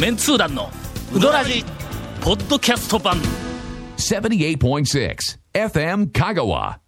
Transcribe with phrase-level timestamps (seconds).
[0.00, 0.70] メンツー団の
[1.14, 1.62] ウドラジ
[2.22, 3.18] ポッドキャスト版
[3.98, 4.58] 78.6
[5.52, 6.78] FM Kagawa.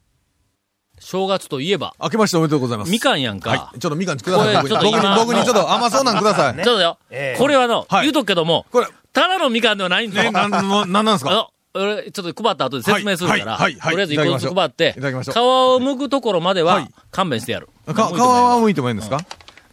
[0.98, 2.90] 正月といえば明けましておめでとうございます。
[2.90, 3.78] みかんやんか、はい。
[3.78, 4.56] ちょっとみかんください。
[4.56, 6.54] これちょっと今僕にちょっと甘そうなんください。
[6.54, 6.98] ちょっとよ、
[7.36, 10.32] これはの、はい言うとくけどもこれ、ただのみかんではないんだね、よ。
[10.32, 11.50] なん、なんなんなんですか？
[11.74, 15.40] 俺、ちょっと配った後で説明するから、はいはいはいとりあえず一個ずつ配って、いただきましょう皮を
[15.80, 17.68] 剥くところまでは、はい勘弁してやる。
[17.86, 19.18] か、皮は剥いてもいいんですか？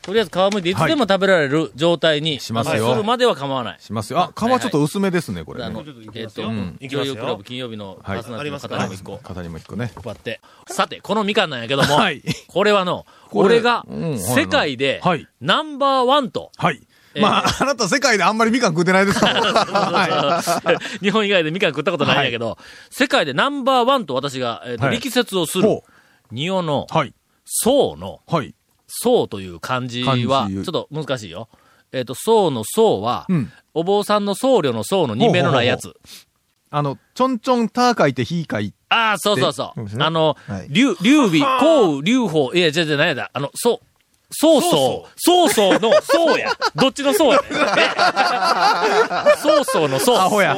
[0.09, 3.77] とりあえず皮剥いていつでも食べられる状態に、しますよするまでは構わない。
[3.80, 4.20] しますよ。
[4.20, 9.91] あ、皮ちょっと薄めですね、これあのね。、えっと、ん女優クラブ金曜日のパーソナリティの方にも一個肩にも一個ね。
[10.03, 10.41] 配って。
[10.67, 13.86] さて、このみかんなんやけども、はいこれはの、これ俺が
[14.17, 16.81] 世界ではいナンバーワンと、はい。
[17.14, 19.41] えーまあ、あなた世界であんまりみかん食うてないですから。
[19.44, 22.58] は 日本以外でみかん食ったことないんやけど、
[22.89, 25.62] 世界でナンバーワンと私が、えっとはい力説をすい。
[25.62, 25.84] るほ、
[26.31, 26.97] 仁王のう。
[26.97, 27.14] はい。
[27.45, 28.56] 宋の、はい。
[28.90, 31.48] 宋という漢字漢は、ち字ょっと難しいよ。
[31.92, 35.96] えっ、と、宋の宋は、うんお坊さんの僧侶の僧の人名のないやつ。
[36.72, 38.78] あの、ちょんちょんた書いてひ書いて。
[38.90, 39.84] ああ、そうそうそう。
[39.84, 43.31] ねあのはい、劉、劉備、項羽、劉邦、いや、違う違う、何やだ。
[43.31, 43.86] あの、そう。
[44.31, 46.52] 曹操、曹操の曹や。
[46.75, 47.45] どっちの曹やね。
[49.41, 50.19] 曹操の曹。
[50.19, 50.55] アホや。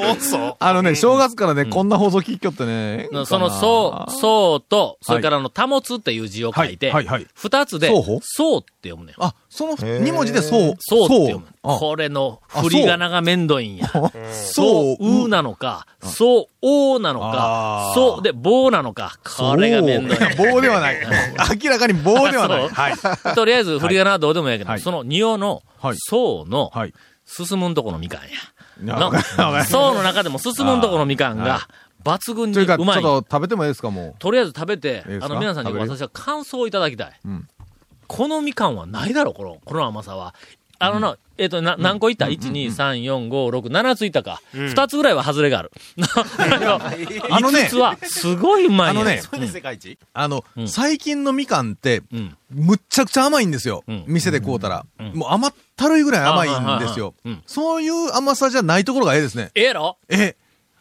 [0.59, 3.07] あのね、正月からね、こんな放送聞きよってね。
[3.25, 7.89] その、そう、そうと、それからあの、保つっていう字を書いてはいはいはい、二つで
[8.21, 9.15] そうって読むねん。
[9.19, 10.75] あ、その二文字でそう。
[10.79, 11.45] そうって読む。
[11.61, 13.85] あこれの振り仮名がめんどいんや。
[13.85, 14.09] そ
[14.53, 19.19] そう、うなのか、そう、おなのかそう、で、棒なのか。
[19.25, 20.17] これがめんどい。
[20.37, 20.99] 棒ではない。
[21.61, 22.69] 明らかに棒ではない。
[22.69, 23.35] はい。
[23.35, 26.93] とりあえず振り仮名はどうでもいいけど、はいその仁王のはい、そうの、はい。
[27.25, 28.27] 進むんとこのみかんや。
[29.65, 31.61] そうの中でも進むんとこのみかんはが、
[32.05, 33.01] 抜群にというか、ちょっうまい。
[33.01, 37.11] と食べてもいいですか、もとりあえず食べてあの、皆さんに私は感想をいただきたい。
[38.13, 40.35] んこのみかんはないだろ、この、この甘さは。
[40.79, 44.41] あのな、えっ、と、な、何個いった ?1、2、3、4、5、6、7ついったか。
[44.53, 45.71] 2つぐらいは外れがある。
[47.29, 52.37] あのね5つは、すごいうまいあのね、世界一あのん、最近のみかんって、うん。
[52.49, 54.03] むっちゃくちゃ甘いんですよん。
[54.07, 55.11] 店で買うたらん。
[55.13, 57.13] もう甘ったるいぐらい甘いんですよ。
[57.45, 59.51] そういう甘さじゃないところがええですね。
[59.53, 59.97] ええやろ？
[60.09, 60.35] ええ。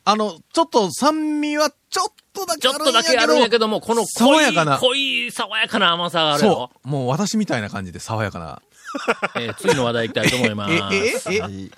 [0.04, 2.92] あの、ちょっと酸味はちょっとだけちょっあるんやけど。
[2.92, 6.88] とだけあるんやけども、この濃い、爽やかな濃い、爽やかな甘さがあるやろそう。
[6.88, 8.62] もう私みたいな感じで爽やかな。
[9.36, 10.74] えー次の話題いきたいと思います。
[11.30, 11.70] え、え、え、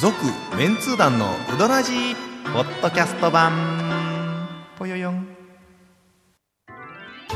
[0.00, 0.16] 続、
[0.56, 1.92] メンツー団のうどらじ
[2.52, 3.52] ポッドキャスト版
[4.78, 5.28] ぽよよん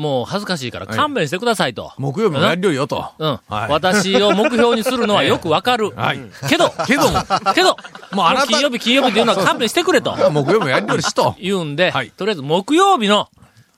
[0.00, 1.92] もう恥ずかしいから勘弁してくださいと。
[1.98, 3.12] 木曜日もやるよよと。
[3.18, 5.90] うん、はい私を目標にするのは よくわかる。
[5.90, 7.20] はいけど、けども、
[7.54, 7.76] けど、
[8.12, 10.16] もうあなた金曜日、金曜日っていうのは勘弁してくれと。
[10.30, 11.36] 木曜日もやるよりしと。
[11.38, 13.28] 言うんで、はいとりあえず木曜日の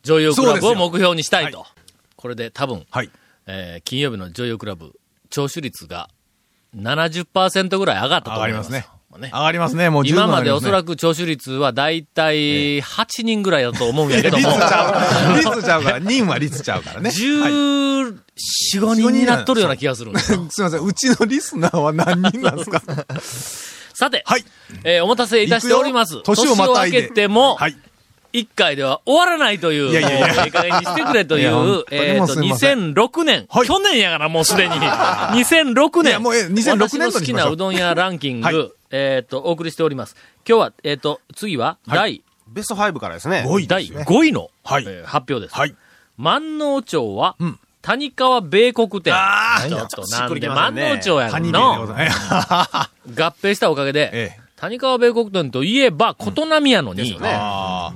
[0.04, 1.62] 女優クラブを目標にしたいと。
[1.62, 1.66] は
[2.14, 3.10] これで多分、はい。
[3.46, 4.92] えー金曜日の女優クラブ、
[5.28, 6.08] 聴取率が
[6.76, 8.68] 70%ぐらい上がったと思います。
[8.68, 9.30] 上がりますねもうね。
[9.30, 10.92] 上がりますね、もう十分今までおそらく。
[10.92, 15.36] く聴取率はだいたい8人ぐらいだと思うんやけど率も、 ちゃう。
[15.36, 16.00] 率ちゃうから。
[16.00, 17.10] 人は率ちゃうからね。
[17.10, 20.46] はい14、5人になっとるような気がするんですよ。
[20.50, 22.82] すみません、うちのリスナーは何人なんですか？
[23.94, 24.44] さて、はい。
[24.84, 26.22] えーお待たせいたしております。
[26.22, 27.02] 年をまたいで。
[27.02, 27.76] けても、はい。
[28.32, 33.66] 1回では終わらないという、いやいやいにしてくれという、えっ、と、もうすいませ2006年、はい。
[33.66, 40.14] 去年やからもうすでに、2006年、いやもうええ2006年私の好きなうどん屋ランキング、はいえっ、と、お送りしております。
[40.48, 43.44] 今日は、えっ、と、次は、第、ベスト5からですね。
[43.46, 44.04] 5位ね。
[44.06, 45.54] 5位の、はいえー発表です。
[45.56, 45.74] はい。
[46.18, 49.12] 万能町は、うん谷川米国店。
[49.12, 51.82] あちょっとなんでしっくりきませ万能町やカニの。
[51.82, 51.86] 合
[53.42, 54.40] 併したおかげで、ええ。
[54.54, 57.92] 谷川米国店といえば、琴波やのに、ですよねあ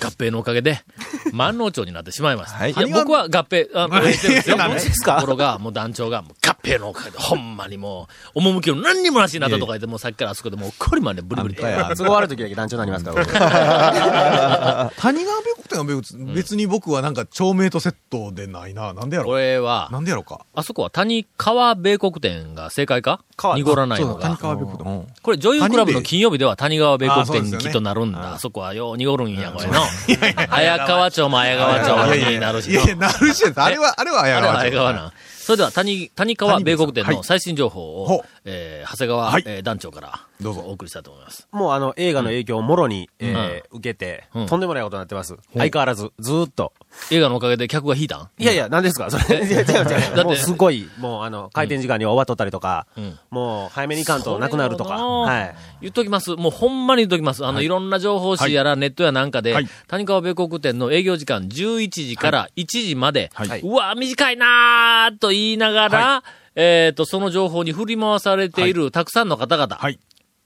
[0.00, 0.78] 合併のおかげで、
[1.32, 2.58] 万能町になってしまいました。
[2.58, 4.56] はいいや、僕は合併、あ、 合併ですよ。
[4.56, 5.16] 何ですか？
[5.16, 11.62] ところが、もう団長が、もう合平のおかほんまにもう、趣の何にもなしになったとか言って、もうさっきからあそこでもう、こりまでブリブリと。
[11.62, 14.96] 都合悪い時だけ団長になりますから僕。
[15.00, 18.92] 谷川米国店は別別に僕はなんか町名とセットでないな。
[18.92, 20.40] なんでやろこれは、なんでやろか。
[20.54, 23.20] あそこは谷川米国店が正解か？
[23.36, 24.40] 川濁らないのそうだ、谷が。
[24.42, 24.92] 川米国店。
[24.92, 28.34] うんこれ女優クラブの金曜日では谷川米国店にきっとなるんだ。
[28.34, 29.82] あそこはよう濁るんや、これの。
[30.50, 33.60] 綾川町も綾川町になるしのいやいや、なるしです。
[33.60, 34.68] あれは、あれは綾あれは川町。
[34.70, 35.12] 綾川なん。
[35.46, 37.16] それでは谷、谷川米国店はい。
[37.16, 38.20] の最新情報を、ほう。
[38.44, 39.42] えー長谷川、はい。
[39.46, 40.60] えー団長からどうぞ。
[40.66, 41.46] お送りしたいと思います。
[41.52, 44.46] もうあの映画の影響をもろに、えー受けて、うん。
[44.46, 45.36] とんでもないことになってます。
[45.56, 46.72] 相変わらず、ずーっと。
[47.12, 48.28] 映画のおかげで客が引いたん？
[48.38, 49.08] いやいや、何ですか？
[49.08, 49.38] それ。
[49.46, 53.16] 違う違うだってもうすごい、もうあの、開店時間には終わっとったりとか、ん。
[53.30, 54.48] もう早めに行かんとな。
[54.48, 54.94] くなるとか。
[54.96, 55.54] はい。
[55.82, 56.30] 言っときます。
[56.34, 57.46] もうほんまに言っときます。
[57.46, 59.68] あの、い、ろんな情報誌やらネットやなんかで、はい。
[59.86, 63.60] 谷川米国店の営業時間11時から1時まで、はい。
[63.60, 66.24] うわ、短いなーと言いながら、
[66.54, 70.00] えっ、と、その情報に振り回されているたくさんの方々、はい。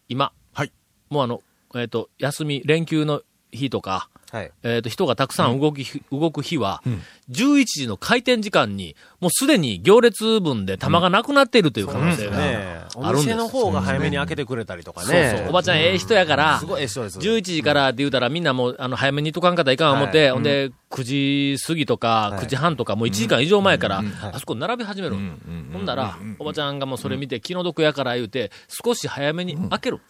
[0.08, 0.72] 今、はい。
[1.08, 1.42] もうあの、
[1.74, 3.22] えっ、と、休み、連休の
[3.52, 4.52] 日とか、はい。
[4.62, 6.82] えっ、と、人がたくさん動き、動く日は、
[7.30, 13.26] 11時の開店時間に、もうすでに行列分で玉がなくなっているという可能性があるんです。
[13.26, 15.34] 店の方が早めに開けてくれたりとかそうね。
[15.38, 15.48] そう。
[15.48, 17.18] おばちゃんええ人やから、すごいええ人です。
[17.18, 22.44] 11時からって言うたらみんなもう、あの、早めに行っとかんかったらいかん思って、はいほんで、9時過ぎとか、はい。
[22.44, 24.02] 9時半とか、もう1時間以上前から、
[24.32, 25.16] あそこ並び始める。
[25.16, 25.70] ん。
[25.72, 30.00] ほんだら、おばちゃんがもうそれ見て気の毒やから言うて、少し早めに開ける。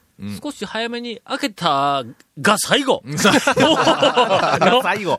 [0.43, 2.05] 少し早めに開けた
[2.41, 3.03] が最後。
[3.07, 5.19] の最後。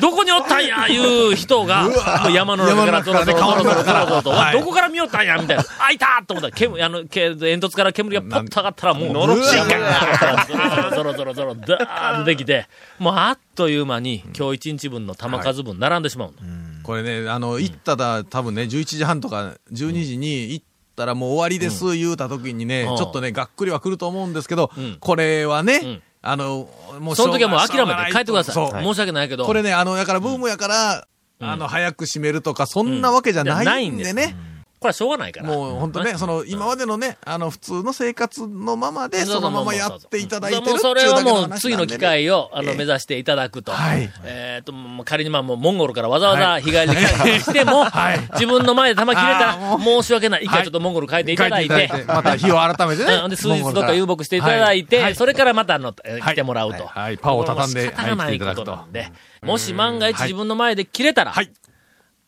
[0.00, 1.88] どこにおったんやいう人が、
[2.32, 5.64] 山の中からゾロゾロゾロゾロゾロと、はいどこから見よったんやみたいな。
[5.78, 12.66] 開いたと思ったら、煙、あの、け煙突から煙がパッと上がったら、もう、のろしがーゾロゾロゾロダーッとできて、
[12.98, 16.34] もうあっという間に、今日一日分の玉数分並んでしまうの。
[16.82, 20.64] これね、あの、行ったら、多分ね、11時半とか12時に行っ
[21.00, 22.96] たらもう終わりです、言うた時にね、うん。
[22.96, 26.68] ちょっとね、がっくりは来ると思うんですけどうん、これはねん、あの、
[27.00, 28.84] もうその時はもう諦めて帰ってください。
[28.84, 29.46] 申し訳ないけど。
[29.46, 31.06] これね、あの、だからブームやから、
[31.40, 34.36] あの、早く閉めるとか、そんなわけじゃないんでね。
[34.80, 35.48] これはしょうがないから。
[35.48, 43.72] もう本当ね、その、今までのね、あの、普通の生活のままで、そのままやっていただいてるもうそれをもう次の機会会を、あの、目指していただくと。
[43.72, 44.10] はい。
[44.24, 44.72] えっと、
[45.04, 47.86] 仮にまあもうモンゴルからわざわざ日帰りで帰ってしても、
[48.34, 50.44] 自分の前で玉切れたら申し訳ない。
[50.44, 53.14] 一回ちょっとモンゴル帰っていただいて、また日を改めてね。
[53.24, 53.30] うん。
[53.30, 55.14] で、数日どっか遊牧していただいて、はい。
[55.14, 56.86] それからまたあの、来てもらうと。
[56.86, 57.02] はい。
[57.02, 57.18] はい。
[57.18, 58.76] パンを畳んでこれも仕方がないこと。
[58.76, 59.12] なんで、
[59.42, 61.50] もし万が一自分の前で切れたら、はい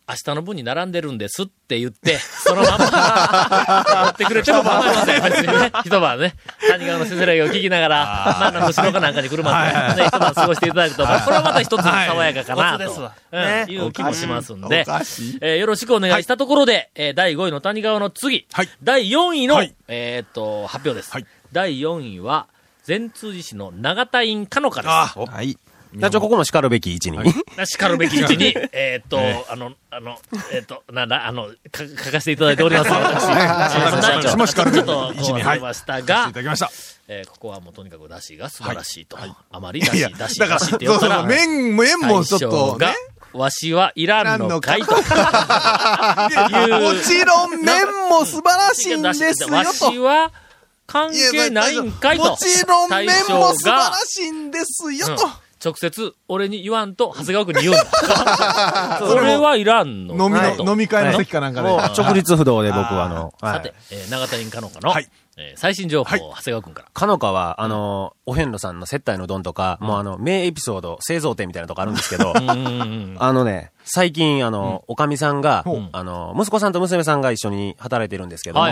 [0.07, 5.23] 明日の分に並んでるんですって言って、そのまま、持ってくれても構いません。
[5.23, 6.35] 別にね、一晩ね、
[6.67, 14.85] 谷川のせせらぎを聞きながら、まあ、なんか後ろかなんかに車で、ね、一晩過ごしていただくと、まあこれはまた一つ爽やかかなと、うんいう気もしますんで。
[15.41, 18.69] えーよろしくお願いしたところで、えー第5位の谷川の次、はい。
[18.83, 19.73] 第4位の、はい。
[19.87, 21.13] えーっと、発表です。
[21.13, 21.25] はい。
[21.53, 22.47] 第4位は、
[22.83, 24.91] 善通寺市の長田院かのかです。
[25.93, 25.99] あはい。
[25.99, 27.17] 団長、ここも叱るべき位置に。
[27.57, 29.19] なしかるべき位置に、 えーっと、
[29.51, 30.17] あの、あの、
[30.51, 32.89] えーっと、なんだ、あの、か書かせていただいております。
[32.91, 36.71] 私、私私もしかるべきちょっと、位置にこう忘れましたがいた、だきました。
[37.07, 39.17] えーここはもうとにかく出汁が素晴らしいと。
[39.51, 42.95] あまり出いや汁、出汁、だから、出汁って言そうそうそう、ったら、麺、麺もちょっとね。
[43.33, 44.95] わしはいらんのかいと。
[44.95, 45.09] もち
[47.25, 50.03] ろん麺も素晴らしいんですよわしと。
[50.03, 50.31] は
[50.85, 52.31] 関係ないんかいと。
[52.31, 55.29] もちろん麺も素晴らがしいんですようんと。
[55.63, 58.99] 直接、俺に言わんと、長谷川君に言うんだ。
[58.99, 60.27] それはいらんの。
[60.27, 61.69] 飲み飲み会の席かなんかで。
[61.69, 63.53] 直立不動で僕はあの、はい。
[63.55, 66.19] さて、えー長谷かのかの、はいえー最新情報、はい。
[66.19, 66.89] 長谷川君から。
[66.93, 78.65] かのかは、あの、お遍路さんの接待の丼とか、もうあの、名エピソード、製造店みたいなとこあるんですけど、うんうんうん あのね、最近、あの、おかみさんがほう、あの、息子さんと娘さんが一緒に働いてるんですけども、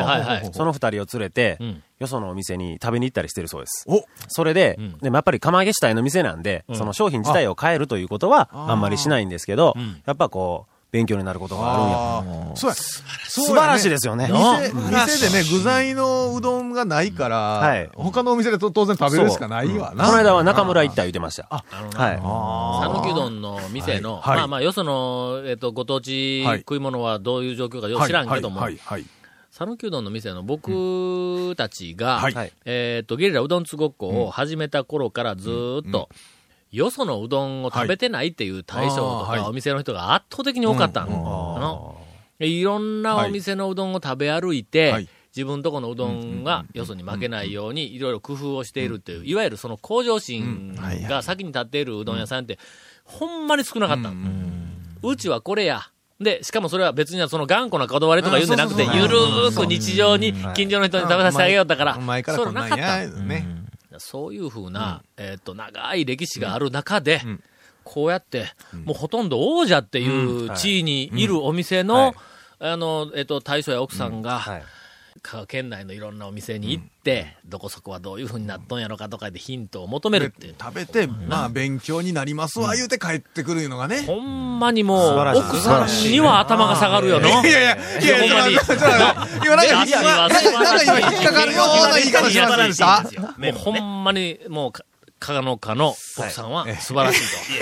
[0.54, 3.86] その二人を連れてうん、よそのお店に食べに行ったりしてるそうです。
[3.88, 4.98] お、それで、ん。
[5.00, 9.76] でもやっぱり釜揚げ主体の店なんで、その商品自体を変えるということはあんまりしないんですけど、
[10.06, 12.56] やっぱこう、勉強になることがあるんや。
[12.56, 12.76] そうや。
[12.76, 14.28] 素晴らしいですよね。
[14.28, 17.90] 店店でね、具材のうどんがないから、はい。
[17.94, 20.06] 他のお店でと当然食べるしかないわな。
[20.06, 21.48] この間は中村行った言ってました。
[21.50, 21.64] あ
[21.96, 22.20] はい。
[22.20, 26.60] 讃岐うどんの店の、まあまあ、よその、えっ、と、ご当地はい。
[26.60, 29.06] 食い物はどういう状況かよくはい知らんけども、はい、はい。
[29.52, 32.22] 讃岐うどんの店の僕たちが、
[32.66, 36.10] えっ、と、ゲリラうどんつごっこを始めた頃からずーっと、
[36.72, 41.98] よそのうどんを食べてないっていう対象とかお店の人が圧倒的に多かったの。
[42.40, 45.10] いろんなお店のうどんを食べ歩いて、はい。
[45.36, 50.76] 自分とこのうどんがよそに負けないようにいろいろ工夫をしているっていう、いわゆるその向上心
[51.08, 52.60] が先に立っているうどん屋さんって、
[53.06, 54.16] ほんまに少なかったの。
[55.04, 55.90] うちはこれや。
[56.20, 63.61] で、しかもそれは別にはその頑固なこだわりとか言うんじゃなくて、ゆるーく日常に近所の人に食べさせてあげようだから、前からそれなかった。
[64.02, 67.22] そういうふうな、えっ、と、長い歴史がある中で、
[67.84, 68.48] こうやって、
[68.86, 72.14] もうほとんど王者っていう地位にいるお店の、はい。
[72.60, 74.64] あの、えっ、と、大将や奥さんが、はい。
[75.24, 80.56] 香川県内のいろんなお店に行って、どこそこはどういうふうになっとんやろかとかでヒントを求めるっていう。
[80.60, 84.02] 食べて、まあ、勉強になりますわ、言うて帰ってくるのがね。
[84.02, 87.28] ほんまにもう、奥さんには頭が下がるよの。
[87.28, 88.56] いやいやいや、いやいや、ほんまに。
[89.46, 93.04] 今なんか今引っかかるような言い方しませんでした
[93.38, 94.72] もうほんまに、もう
[95.22, 97.22] か、かがのかの奥さんは素晴らしい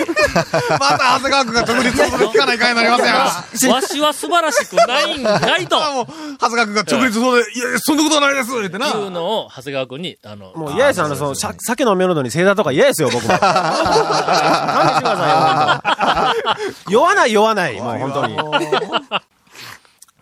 [0.80, 3.70] また長谷川君が独立する聞かないかいになりますやん。
[3.70, 3.70] と。
[3.76, 5.78] わしは素晴らしくないんかいと。
[5.92, 6.06] もう、
[6.40, 8.88] 長谷川君が直立そうで、いやいや、そんなことはないです言ってな。
[8.88, 13.38] いうのを、長谷川君に、あの、もう嫌ですよ、あの、その、さ酒飲めるのに正座とか嫌ですよ、僕も。
[13.38, 16.34] 勘弁してくださ
[16.88, 18.38] いよ、酔わない、酔わない、もう本当に。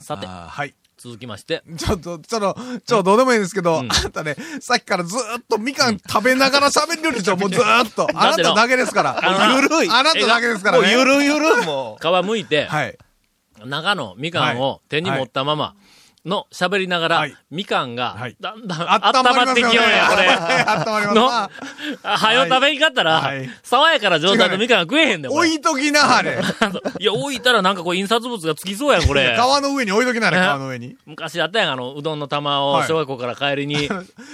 [0.01, 0.75] さて、はい。
[0.99, 8.09] 続きまして、ちょっと、ちょっと、ちょ、どうでもいいんですけど、あんたね、さっきからずーっとみかん食べながら喋るでし ょ、もうずーっと。
[8.15, 9.21] あなただけですから。
[9.55, 9.89] ゆるい。
[9.89, 10.91] あなただけですからね。
[10.91, 12.99] ゆるゆる、も 皮むいて、はい。
[13.65, 15.75] 中のみかんを手に持ったまま
[16.25, 20.29] の喋りながら、はいみかんがはい、だんだん温温まってきようや、これ。
[20.67, 21.51] 温まりますのな。
[22.03, 25.49] はよ食べんかったら、はい爽やかな状態のみかんが食えへんねん、これ。
[25.49, 26.39] 置いときなはれ。
[26.99, 29.35] いや、置いたらなんかこう印刷物がつきそうやん、これ。
[29.37, 30.41] 川の上に置いときなはれ、え？
[30.41, 30.97] 川の上に。
[31.07, 33.89] 昔あったやん、あの、うどんの玉をはい小学校から帰りに、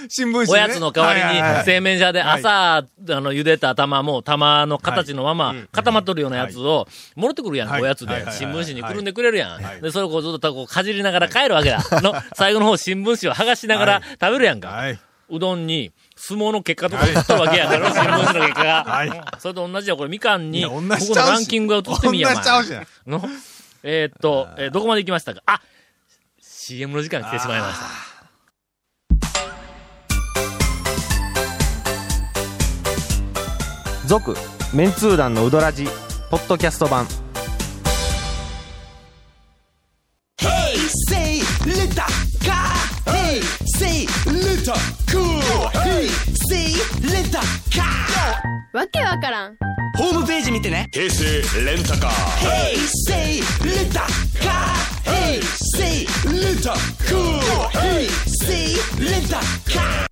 [0.09, 0.51] 新聞紙ね。
[0.51, 2.83] おやつの代わりに製麺所ではい朝、
[3.13, 7.81] あの、茹でた玉も玉の形のまま固まっとるようなやつを、もろってくるやん、はい。
[7.81, 8.25] おやつで。
[8.31, 9.77] 新聞紙にくるんでくれるやはい。
[9.79, 9.81] ん。
[9.81, 11.79] で、それをこうずっとこうかじりながら帰るわけだ。
[12.01, 14.03] の、最後の方新聞紙を剥がしながらはい。
[14.19, 14.69] 食べるやんか。
[14.69, 14.99] はい。
[15.27, 18.83] うどんに、相撲の結果とか映ったわけやから、新聞紙の結果が。
[18.83, 19.09] はい。
[19.39, 22.71] それと同じや、これみかんに、ここのランキングが映ってみや、同じちゃうし。
[22.71, 22.75] お
[23.09, 23.29] 前の、
[23.83, 25.41] えーっと、えーどこまで行きましたか？
[25.45, 25.61] あ
[26.41, 28.14] !CM の時間来てしまいました。
[34.73, 35.85] メンツー弾のうどらじ
[36.29, 37.05] ポッドキャスト版。
[48.73, 49.57] わけわからん。
[49.97, 50.89] ホームページ見てね。
[50.91, 51.23] 平成
[51.61, 53.13] レンタカー平成
[53.63, 55.41] レタカー平
[55.77, 55.83] 成
[56.33, 58.09] レタカー平
[58.45, 58.51] 成
[58.99, 60.04] レタカー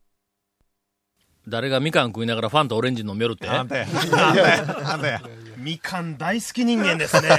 [1.53, 3.48] 誰がみかん食いながらファンとオレンジ飲めるって？
[3.48, 3.86] あんたや。
[4.12, 4.77] あんたや。
[4.91, 5.22] あんたや。
[5.57, 7.29] みかん大好き人間ですね。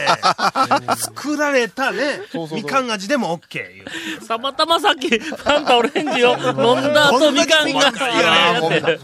[0.97, 2.21] 作られたね、
[2.52, 3.85] みかん味でも OK いう。
[4.26, 8.99] たまたまさっき、ファンタオレンジを飲んだ後、みかんが、やって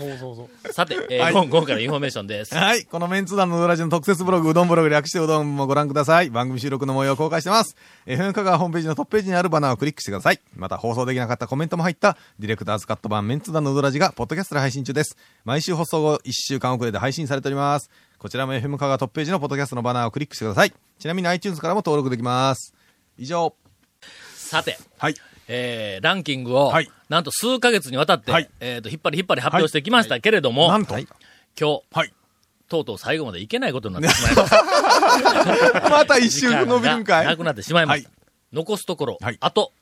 [0.73, 2.55] さて、えーはい今今回のインフォメーションです。
[2.55, 2.85] はい。
[2.85, 6.31] このメンツ団のうどらじの特設ブログ、うどんブログ略してうどんもご覧ください。
[6.31, 7.77] 番組収録の模様を公開してます。
[8.07, 10.41] FM 香川ホームページのトップページにあるバナーをクリックしてください。
[10.55, 15.17] また放送できなかったコメントも入った、ディレクターズカット版メンツ団のうどらじが、ポッドキャストで配信中です。
[15.45, 17.91] 毎週放送後、1週間遅れで配信されております。
[18.19, 20.73] こちらも FM 香川トップページのポッドキャストのバナーをクリックしてください。
[20.99, 22.75] ちなみに iTunes からも登録できます。
[23.17, 23.55] 以上。
[24.35, 25.15] さて、はい。
[25.53, 30.97] えー、ランキングを、はいなんと数ヶ月にわたって、はいえっ、と、引っ張り引っ張り発表してきましたけれども、なんと？
[30.97, 31.07] 今
[31.59, 32.13] 日、はい。
[32.69, 35.91] とうとう最後までいけないことになってしまいました。
[35.91, 37.27] また一周伸びるんかい？
[37.27, 38.09] なくなってしまいました。
[38.09, 38.17] はい
[38.53, 39.73] 残すところ、はいあと、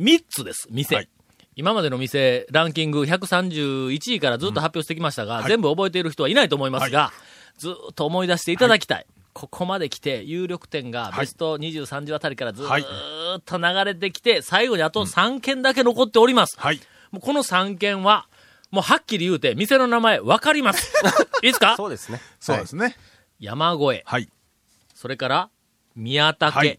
[0.00, 0.94] 3つです、店。
[0.94, 1.08] はい
[1.56, 7.12] 今までの店、ランキング131位からずっと発表してきましたが、はい全部覚えている人はいないと思いますが、
[7.56, 9.06] ずっと思い出していただきたい。
[9.38, 16.58] ここまで来て、有力点がはいベスト23時あたりからずはいーっと流れてきて、最後にあと3件だけ残っております。
[16.58, 16.80] はい。
[17.12, 18.26] もうこの3件は、
[18.72, 20.92] もうはっきり言うて、店の名前分かります。
[21.42, 21.76] いいですか？
[21.76, 22.20] そうですね。
[22.40, 22.96] そうですね。
[23.38, 24.28] 山越え、はい。
[24.92, 25.50] それから
[25.94, 26.78] 宮武、はい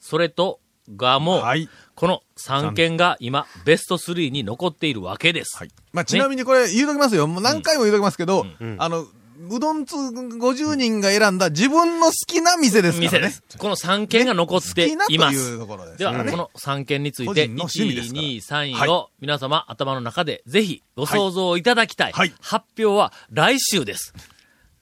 [0.00, 1.68] それと蒲生、はい。
[1.94, 5.58] この3件が今、ベスト3に残っているわけです。
[5.58, 5.70] はい。
[5.92, 7.26] まあ、ちなみにこれ言うときますよ。
[7.26, 8.46] もう何回も言うときますけど、
[8.78, 9.04] あの、
[9.40, 13.18] うどん通50人が選んだ自分の好きな店ですからね。
[13.18, 13.58] 店です。
[13.58, 15.58] この3件が残って好きなといまいうす。
[15.58, 16.24] ところですでは。
[16.24, 22.12] この3件について、個人の趣味です1、から2、3はい位を皆様頭の中でぜひご想像いただきたい。
[22.12, 24.12] はい発表は来週です。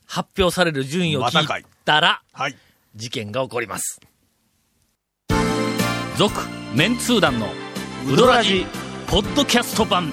[0.07, 2.57] 発表される順位を聞いたら、はい。
[2.95, 4.01] 事件が起こります。
[6.17, 6.33] 続、
[6.75, 7.49] メンツー団の
[8.11, 8.65] ウドラジ、
[9.07, 10.13] ポッドキャスト版。